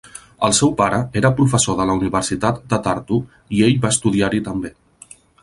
El 0.45 0.53
seu 0.59 0.69
pare 0.77 1.01
era 1.21 1.29
professor 1.39 1.77
de 1.81 1.87
la 1.89 1.97
Universitat 1.99 2.59
de 2.73 2.81
Tartu, 2.89 3.21
i 3.59 3.63
ell 3.69 3.79
va 3.85 3.93
estudiar-hi 3.99 4.43
també. 4.51 4.75